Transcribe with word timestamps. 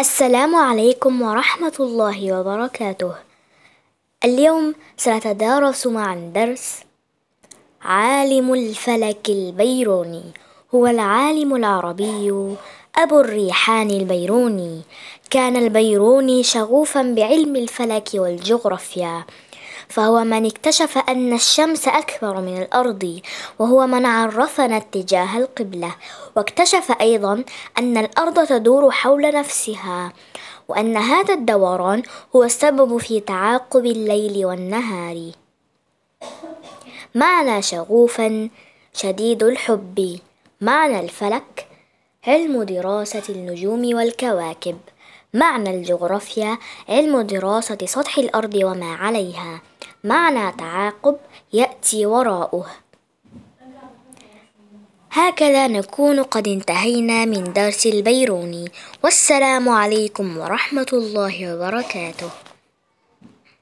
السلام 0.00 0.56
عليكم 0.56 1.22
ورحمة 1.22 1.76
الله 1.80 2.32
وبركاته. 2.32 3.12
اليوم 4.24 4.74
سنتدارس 4.96 5.86
معا 5.86 6.32
درس 6.34 6.80
عالم 7.82 8.54
الفلك 8.54 9.28
البيروني. 9.28 10.24
هو 10.74 10.86
العالم 10.86 11.56
العربي 11.56 12.56
أبو 12.96 13.20
الريحان 13.20 13.90
البيروني، 13.90 14.80
كان 15.30 15.56
البيروني 15.56 16.42
شغوفا 16.42 17.02
بعلم 17.02 17.56
الفلك 17.56 18.08
والجغرافيا، 18.14 19.24
فهو 19.90 20.24
من 20.24 20.46
اكتشف 20.46 20.98
أن 20.98 21.32
الشمس 21.32 21.88
أكبر 21.88 22.40
من 22.40 22.62
الأرض، 22.62 23.20
وهو 23.58 23.86
من 23.86 24.06
عرفنا 24.06 24.76
اتجاه 24.76 25.38
القبلة، 25.38 25.94
واكتشف 26.36 26.92
أيضا 27.00 27.44
أن 27.78 27.96
الأرض 27.96 28.46
تدور 28.46 28.90
حول 28.90 29.34
نفسها، 29.34 30.12
وأن 30.68 30.96
هذا 30.96 31.34
الدوران 31.34 32.02
هو 32.36 32.44
السبب 32.44 32.96
في 32.96 33.20
تعاقب 33.20 33.86
الليل 33.86 34.46
والنهار، 34.46 35.30
معنى 37.14 37.62
شغوفا 37.62 38.48
شديد 38.94 39.42
الحب. 39.42 40.18
معنى 40.60 41.00
الفلك 41.00 41.66
علم 42.26 42.62
دراسة 42.62 43.22
النجوم 43.28 43.96
والكواكب، 43.96 44.78
معنى 45.34 45.70
الجغرافيا 45.70 46.58
علم 46.88 47.20
دراسة 47.20 47.78
سطح 47.84 48.18
الأرض 48.18 48.54
وما 48.54 48.94
عليها، 48.94 49.60
معنى 50.04 50.52
تعاقب 50.52 51.16
يأتي 51.52 52.06
وراءه، 52.06 52.66
هكذا 55.12 55.66
نكون 55.66 56.22
قد 56.22 56.48
انتهينا 56.48 57.24
من 57.24 57.52
درس 57.52 57.86
البيروني، 57.86 58.64
والسلام 59.04 59.68
عليكم 59.68 60.38
ورحمة 60.38 60.86
الله 60.92 61.54
وبركاته. 61.54 62.30